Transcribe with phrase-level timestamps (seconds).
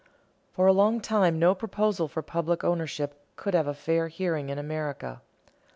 [0.53, 4.57] For a long time no proposal for public ownership could have a fair hearing in
[4.57, 5.21] America.